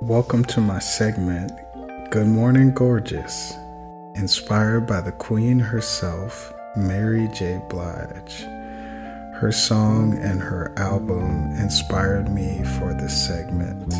Welcome 0.00 0.44
to 0.44 0.60
my 0.60 0.78
segment, 0.78 1.50
Good 2.10 2.28
Morning 2.28 2.72
Gorgeous, 2.72 3.52
inspired 4.14 4.86
by 4.86 5.00
the 5.00 5.10
Queen 5.10 5.58
herself, 5.58 6.54
Mary 6.76 7.28
J. 7.34 7.60
Blige. 7.68 8.42
Her 9.34 9.50
song 9.52 10.16
and 10.16 10.40
her 10.40 10.72
album 10.76 11.50
inspired 11.56 12.30
me 12.30 12.62
for 12.78 12.94
this 12.94 13.26
segment. 13.26 13.92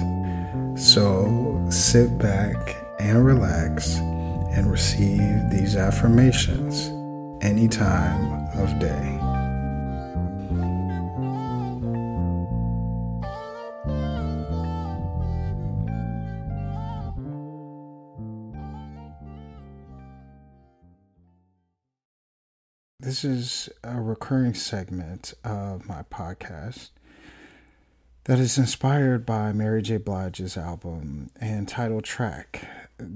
So 0.79 1.67
sit 1.69 2.17
back 2.17 2.77
and 3.01 3.27
relax 3.27 3.97
and 3.97 4.71
receive 4.71 5.51
these 5.51 5.75
affirmations 5.75 6.93
any 7.43 7.67
time 7.67 8.47
of 8.57 8.79
day. 8.79 9.28
This 23.09 23.25
is 23.25 23.71
a 23.83 23.99
recurring 23.99 24.53
segment 24.53 25.33
of 25.43 25.89
my 25.89 26.03
podcast 26.11 26.91
that 28.25 28.39
is 28.39 28.59
inspired 28.59 29.25
by 29.25 29.51
Mary 29.51 29.81
J. 29.81 29.97
Blige's 29.97 30.59
album 30.59 31.31
and 31.41 31.67
title 31.67 32.03
track, 32.03 32.69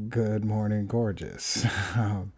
Good 0.09 0.47
Morning 0.47 0.86
Gorgeous. 0.86 1.66
Um, 1.95 2.33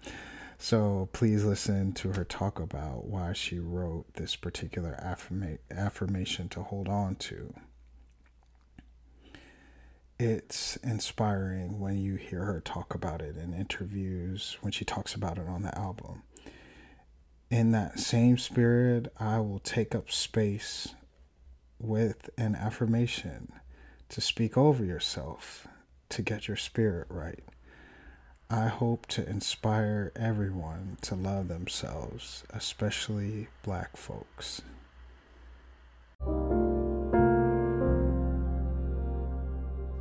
so 0.59 1.09
please 1.13 1.45
listen 1.45 1.93
to 1.93 2.15
her 2.15 2.25
talk 2.25 2.59
about 2.59 3.05
why 3.05 3.33
she 3.35 3.61
wrote 3.61 4.13
this 4.15 4.35
particular 4.35 4.99
affirma- 5.01 5.59
affirmation 5.71 6.49
to 6.49 6.63
hold 6.65 6.89
on 6.89 7.15
to. 7.15 7.55
It's 10.19 10.75
inspiring 10.79 11.79
when 11.79 11.99
you 11.99 12.17
hear 12.17 12.47
her 12.47 12.61
talk 12.61 12.97
about 12.97 13.23
it 13.23 13.37
in 13.37 13.55
interviews, 13.55 14.59
when 14.61 14.73
she 14.73 14.85
talks 14.85 15.15
about 15.15 15.39
it 15.39 15.47
on 15.47 15.63
the 15.63 15.79
album 15.79 16.25
in 17.55 17.71
that 17.71 18.01
same 18.01 18.37
spirit, 18.37 19.07
I 19.21 19.39
will 19.39 19.61
take 19.61 19.95
up 19.95 20.11
space 20.11 20.97
with 21.79 22.29
an 22.37 22.57
affirmation 22.57 23.53
to 24.09 24.21
speak 24.21 24.59
over 24.59 24.85
yourself 24.85 25.69
to 26.09 26.21
get 26.21 26.49
your 26.49 26.57
spirit 26.57 27.07
right. 27.09 27.45
I 28.51 28.67
hope 28.67 29.07
to 29.07 29.29
inspire 29.29 30.11
everyone 30.17 30.99
to 31.03 31.15
love 31.15 31.47
themselves, 31.47 32.43
especially 32.51 33.47
black 33.63 33.97
folks. 33.97 34.61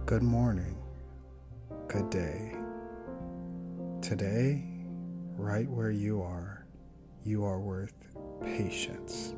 Good 0.08 0.24
morning. 0.24 0.76
Good 1.88 2.10
day. 2.10 2.56
Today, 4.02 4.64
right 5.38 5.70
where 5.70 5.92
you 5.92 6.24
are 6.24 6.63
you 7.26 7.46
are 7.46 7.60
worth 7.60 7.94
patience. 8.42 9.34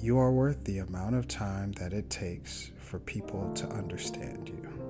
You 0.00 0.18
are 0.18 0.30
worth 0.30 0.62
the 0.64 0.78
amount 0.78 1.16
of 1.16 1.26
time 1.26 1.72
that 1.72 1.92
it 1.92 2.08
takes 2.08 2.70
for 2.78 3.00
people 3.00 3.52
to 3.54 3.66
understand 3.66 4.48
you. 4.48 4.87